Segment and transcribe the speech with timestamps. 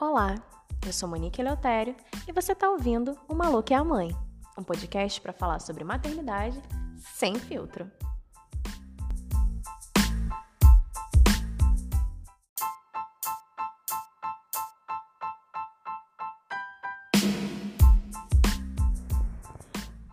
[0.00, 0.42] Olá,
[0.86, 1.94] eu sou Monique Eleutério
[2.26, 4.16] e você está ouvindo O Maluco é a Mãe,
[4.56, 6.58] um podcast para falar sobre maternidade
[6.96, 7.86] sem filtro.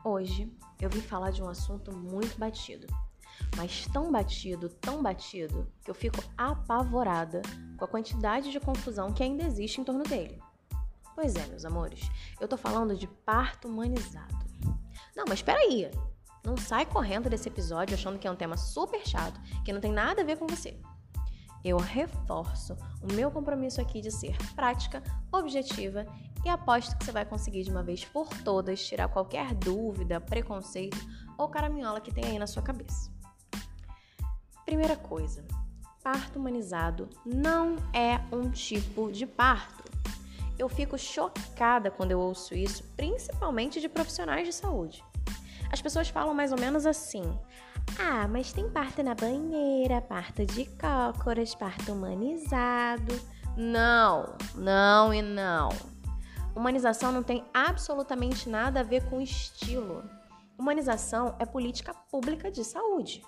[0.04, 0.52] Hoje
[0.82, 2.88] eu vim falar de um assunto muito batido
[3.56, 7.42] mas tão batido, tão batido, que eu fico apavorada
[7.78, 10.42] com a quantidade de confusão que ainda existe em torno dele.
[11.16, 12.10] Pois é, meus amores,
[12.40, 14.36] eu tô falando de parto humanizado.
[15.16, 15.90] Não, mas espera aí.
[16.44, 19.92] Não sai correndo desse episódio achando que é um tema super chato, que não tem
[19.92, 20.80] nada a ver com você.
[21.64, 26.06] Eu reforço o meu compromisso aqui de ser prática, objetiva
[26.46, 30.98] e aposto que você vai conseguir de uma vez por todas tirar qualquer dúvida, preconceito
[31.38, 33.12] ou caraminhola que tem aí na sua cabeça.
[34.64, 35.46] Primeira coisa,
[36.08, 39.84] parto humanizado não é um tipo de parto.
[40.58, 45.04] Eu fico chocada quando eu ouço isso, principalmente de profissionais de saúde.
[45.70, 47.24] As pessoas falam mais ou menos assim:
[48.00, 53.14] ah, mas tem parto na banheira, parto de cócoras, parto humanizado.
[53.58, 55.68] Não, não e não.
[56.56, 60.10] Humanização não tem absolutamente nada a ver com estilo.
[60.58, 63.22] Humanização é política pública de saúde.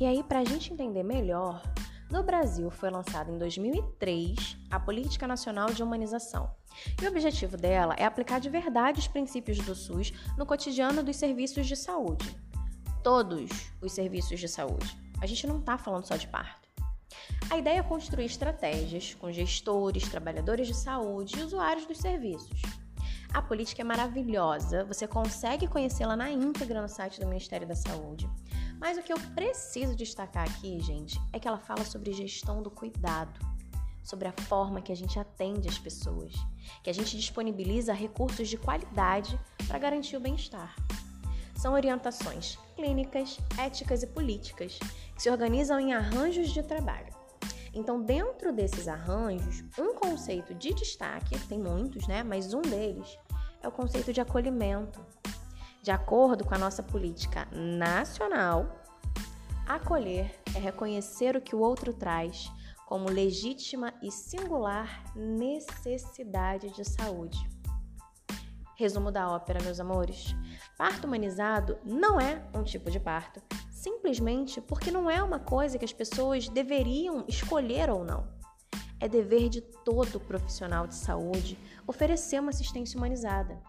[0.00, 1.62] E aí, para a gente entender melhor,
[2.10, 6.50] no Brasil foi lançada em 2003 a Política Nacional de Humanização.
[7.02, 11.16] E o objetivo dela é aplicar de verdade os princípios do SUS no cotidiano dos
[11.16, 12.34] serviços de saúde.
[13.04, 13.50] Todos
[13.82, 14.96] os serviços de saúde.
[15.20, 16.66] A gente não está falando só de parto.
[17.50, 22.62] A ideia é construir estratégias com gestores, trabalhadores de saúde e usuários dos serviços.
[23.34, 28.28] A política é maravilhosa, você consegue conhecê-la na íntegra no site do Ministério da Saúde.
[28.80, 32.70] Mas o que eu preciso destacar aqui, gente, é que ela fala sobre gestão do
[32.70, 33.38] cuidado,
[34.02, 36.32] sobre a forma que a gente atende as pessoas,
[36.82, 39.38] que a gente disponibiliza recursos de qualidade
[39.68, 40.74] para garantir o bem-estar.
[41.54, 44.78] São orientações clínicas, éticas e políticas
[45.14, 47.14] que se organizam em arranjos de trabalho.
[47.74, 52.22] Então, dentro desses arranjos, um conceito de destaque, tem muitos, né?
[52.22, 53.18] Mas um deles
[53.62, 55.04] é o conceito de acolhimento,
[55.82, 58.80] de acordo com a nossa política nacional,
[59.66, 62.50] acolher é reconhecer o que o outro traz
[62.86, 67.38] como legítima e singular necessidade de saúde.
[68.76, 70.34] Resumo da ópera, meus amores.
[70.76, 73.40] Parto humanizado não é um tipo de parto,
[73.70, 78.26] simplesmente porque não é uma coisa que as pessoas deveriam escolher ou não.
[78.98, 83.62] É dever de todo profissional de saúde oferecer uma assistência humanizada.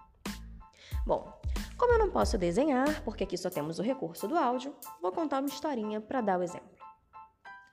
[1.05, 1.41] Bom,
[1.81, 4.71] como eu não posso desenhar, porque aqui só temos o recurso do áudio,
[5.01, 6.69] vou contar uma historinha para dar o exemplo.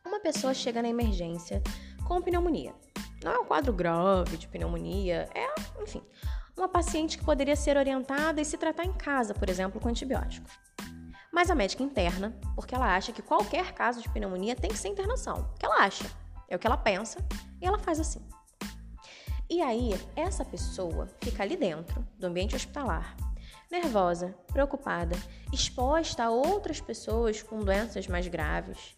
[0.03, 1.63] Uma pessoa chega na emergência
[2.07, 2.75] com pneumonia.
[3.23, 6.03] Não é um quadro grave de pneumonia, é, enfim,
[6.57, 10.49] uma paciente que poderia ser orientada e se tratar em casa, por exemplo, com antibiótico.
[11.31, 14.89] Mas a médica interna, porque ela acha que qualquer caso de pneumonia tem que ser
[14.89, 15.51] internação.
[15.55, 16.11] O que ela acha,
[16.49, 17.19] é o que ela pensa,
[17.61, 18.27] e ela faz assim.
[19.51, 23.15] E aí, essa pessoa fica ali dentro do ambiente hospitalar,
[23.71, 25.17] nervosa, preocupada,
[25.53, 28.97] exposta a outras pessoas com doenças mais graves.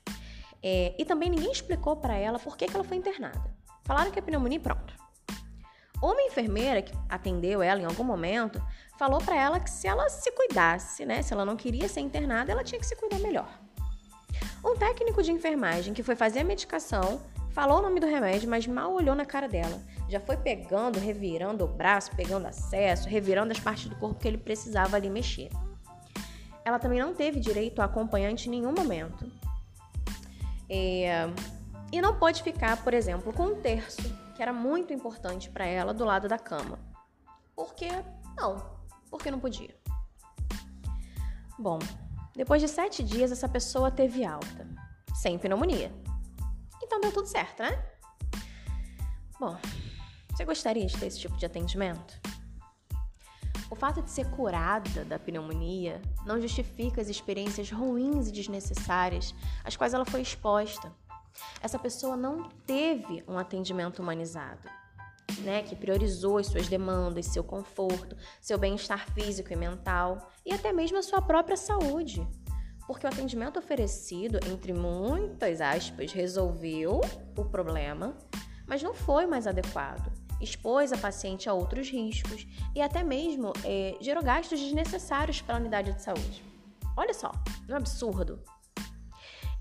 [0.62, 3.42] É, e também ninguém explicou para ela por que, que ela foi internada.
[3.84, 4.94] Falaram que é pneumonia e pronto.
[6.02, 8.62] Uma enfermeira que atendeu ela em algum momento
[8.98, 12.52] falou para ela que se ela se cuidasse, né, se ela não queria ser internada,
[12.52, 13.48] ela tinha que se cuidar melhor.
[14.64, 17.20] Um técnico de enfermagem que foi fazer a medicação
[17.52, 19.80] falou o nome do remédio, mas mal olhou na cara dela
[20.10, 24.36] já foi pegando, revirando o braço, pegando acesso, revirando as partes do corpo que ele
[24.36, 25.50] precisava ali mexer.
[26.64, 29.30] Ela também não teve direito a acompanhante em nenhum momento.
[30.68, 31.28] É...
[31.92, 34.02] E não pôde ficar, por exemplo, com um terço,
[34.34, 36.78] que era muito importante para ela, do lado da cama.
[37.54, 37.88] Por que
[38.36, 38.56] não?
[39.08, 39.74] Porque não podia.
[41.56, 41.78] Bom,
[42.34, 44.66] depois de sete dias, essa pessoa teve alta,
[45.14, 45.92] sem pneumonia.
[46.82, 47.84] Então deu tudo certo, né?
[49.38, 49.56] Bom,
[50.30, 52.20] você gostaria de ter esse tipo de atendimento?
[53.70, 59.76] O fato de ser curada da pneumonia não justifica as experiências ruins e desnecessárias às
[59.76, 60.92] quais ela foi exposta.
[61.62, 64.68] Essa pessoa não teve um atendimento humanizado,
[65.42, 70.72] né, que priorizou as suas demandas, seu conforto, seu bem-estar físico e mental e até
[70.72, 72.26] mesmo a sua própria saúde.
[72.90, 77.00] Porque o atendimento oferecido, entre muitas aspas, resolveu
[77.38, 78.16] o problema,
[78.66, 80.10] mas não foi mais adequado
[80.40, 85.58] expôs a paciente a outros riscos e até mesmo é, gerou gastos desnecessários para a
[85.60, 86.42] unidade de saúde.
[86.96, 87.30] Olha só,
[87.68, 88.42] é um absurdo.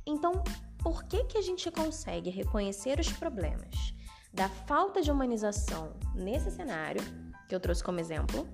[0.08, 0.42] Então,
[0.82, 3.94] por que, que a gente consegue reconhecer os problemas
[4.34, 7.02] da falta de humanização nesse cenário,
[7.48, 8.48] que eu trouxe como exemplo,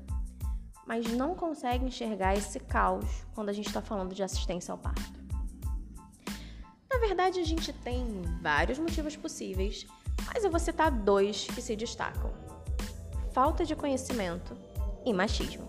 [0.86, 5.26] mas não consegue enxergar esse caos quando a gente está falando de assistência ao parto?
[6.92, 9.86] Na verdade, a gente tem vários motivos possíveis,
[10.28, 12.32] mas eu vou citar dois que se destacam:
[13.34, 14.56] falta de conhecimento
[15.06, 15.66] e machismo.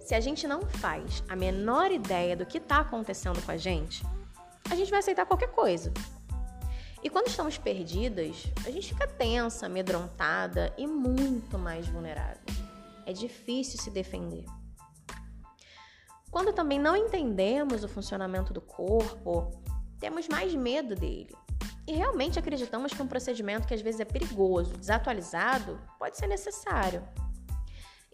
[0.00, 4.02] Se a gente não faz a menor ideia do que está acontecendo com a gente,
[4.70, 5.92] a gente vai aceitar qualquer coisa.
[7.02, 12.57] E quando estamos perdidas, a gente fica tensa, amedrontada e muito mais vulnerável.
[13.08, 14.44] É difícil se defender.
[16.30, 19.50] Quando também não entendemos o funcionamento do corpo,
[19.98, 21.34] temos mais medo dele.
[21.86, 27.02] E realmente acreditamos que um procedimento que às vezes é perigoso, desatualizado, pode ser necessário.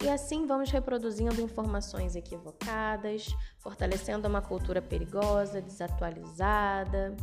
[0.01, 3.27] E assim vamos reproduzindo informações equivocadas,
[3.59, 7.17] fortalecendo uma cultura perigosa, desatualizada.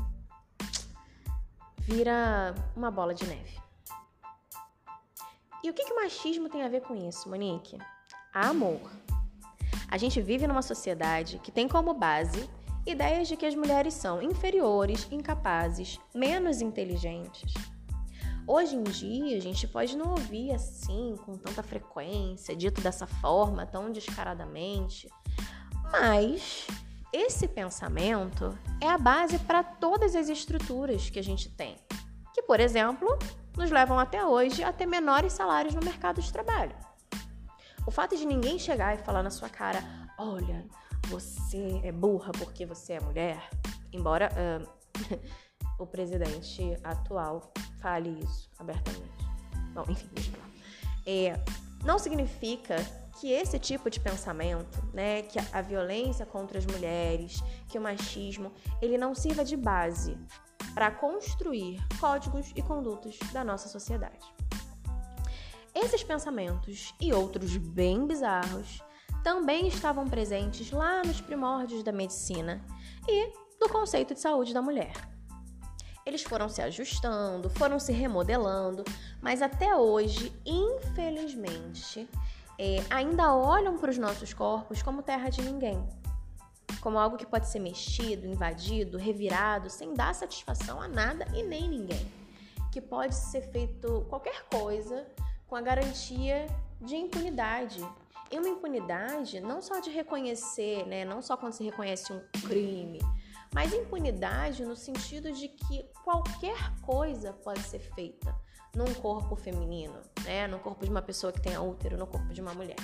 [1.79, 3.63] Vira uma bola de neve.
[5.63, 7.79] E o que, que o machismo tem a ver com isso, Monique?
[8.35, 8.81] Amor.
[9.89, 12.49] A gente vive numa sociedade que tem como base
[12.87, 17.55] ideias de que as mulheres são inferiores, incapazes, menos inteligentes.
[18.47, 23.65] Hoje em dia, a gente pode não ouvir assim, com tanta frequência, dito dessa forma,
[23.65, 25.09] tão descaradamente,
[25.93, 26.67] mas
[27.13, 31.77] esse pensamento é a base para todas as estruturas que a gente tem,
[32.35, 33.17] que, por exemplo,
[33.57, 36.75] nos levam até hoje a ter menores salários no mercado de trabalho.
[37.87, 39.83] O fato de ninguém chegar e falar na sua cara:
[40.19, 40.65] olha,
[41.09, 43.51] você é burra porque você é mulher,
[43.93, 44.29] embora.
[44.33, 44.83] Uh,
[45.79, 49.11] o presidente atual fale isso abertamente.
[49.75, 50.51] Bom, enfim, deixa eu falar.
[51.05, 51.41] É,
[51.85, 52.77] não significa
[53.21, 58.53] que esse tipo de pensamento, né, que a violência contra as mulheres, que o machismo,
[58.81, 60.17] ele não sirva de base
[60.75, 64.33] para construir códigos e condutas da nossa sociedade.
[65.75, 68.83] Esses pensamentos e outros bem bizarros
[69.23, 72.65] também estavam presentes lá nos primórdios da medicina
[73.09, 74.93] e do conceito de saúde da mulher.
[76.05, 78.85] Eles foram se ajustando, foram se remodelando,
[79.21, 82.09] mas até hoje, infelizmente,
[82.59, 85.89] é, ainda olham para os nossos corpos como terra de ninguém.
[86.83, 91.69] Como algo que pode ser mexido, invadido, revirado, sem dar satisfação a nada e nem
[91.69, 92.13] ninguém.
[92.73, 95.07] Que pode ser feito qualquer coisa
[95.47, 96.47] com a garantia
[96.81, 97.81] de impunidade.
[98.31, 101.05] E uma impunidade não só de reconhecer, né?
[101.05, 102.99] Não só quando se reconhece um crime,
[103.55, 108.35] mas impunidade no sentido de que qualquer coisa pode ser feita
[108.75, 110.47] num corpo feminino, né?
[110.47, 112.77] No corpo de uma pessoa que tenha útero, no corpo de uma mulher.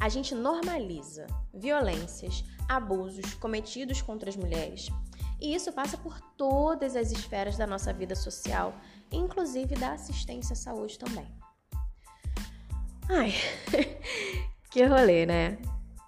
[0.00, 4.88] A gente normaliza violências, abusos cometidos contra as mulheres.
[5.40, 8.74] E isso passa por todas as esferas da nossa vida social,
[9.10, 11.26] inclusive da assistência à saúde também.
[13.08, 13.32] Ai,
[14.70, 15.58] que rolê, né?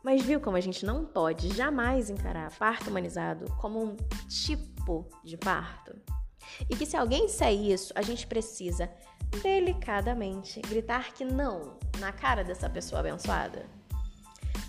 [0.02, 3.96] Mas viu como a gente não pode jamais encarar parto humanizado como um
[4.28, 6.17] tipo de parto?
[6.68, 8.90] E que se alguém disser isso, a gente precisa
[9.42, 13.66] delicadamente gritar que não na cara dessa pessoa abençoada?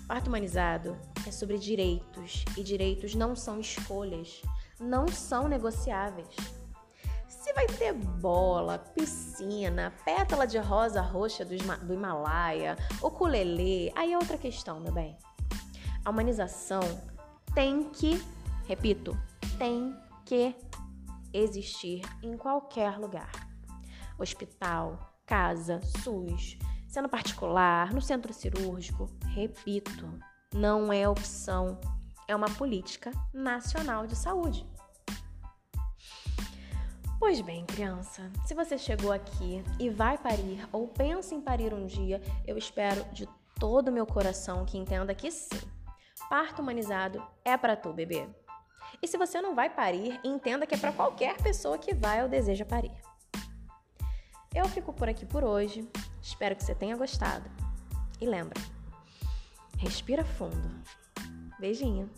[0.07, 4.41] Parto humanizado é sobre direitos e direitos não são escolhas,
[4.79, 6.35] não são negociáveis.
[7.27, 11.55] Se vai ter bola, piscina, pétala de rosa roxa do,
[11.85, 15.15] do Himalaia, ukulele, aí é outra questão, meu bem.
[16.03, 16.81] A humanização
[17.53, 18.19] tem que,
[18.67, 19.15] repito,
[19.57, 19.95] tem
[20.25, 20.55] que
[21.33, 23.31] existir em qualquer lugar.
[24.17, 26.57] Hospital, casa, SUS,
[26.87, 30.07] sendo particular, no centro cirúrgico, repito,
[30.53, 31.79] não é opção,
[32.27, 34.65] é uma política nacional de saúde.
[37.19, 41.85] Pois bem, criança, se você chegou aqui e vai parir ou pensa em parir um
[41.85, 43.27] dia, eu espero de
[43.59, 45.59] todo o meu coração que entenda que sim
[46.29, 48.27] parto humanizado é para tu, bebê.
[49.01, 52.29] E se você não vai parir, entenda que é para qualquer pessoa que vai ou
[52.29, 52.91] deseja parir.
[54.53, 55.87] Eu fico por aqui por hoje.
[56.21, 57.49] Espero que você tenha gostado.
[58.19, 58.59] E lembra,
[59.77, 60.69] respira fundo.
[61.59, 62.09] Beijinho.